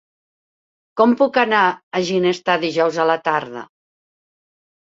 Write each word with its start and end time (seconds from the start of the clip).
Com 1.01 1.13
puc 1.19 1.37
anar 1.41 1.59
a 1.99 2.03
Ginestar 2.09 2.57
dijous 2.65 3.01
a 3.05 3.07
la 3.13 3.19
tarda? 3.29 3.63